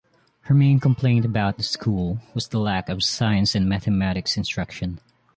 [0.45, 4.99] Her main complaint about the school was the lack of science and mathematics instruction.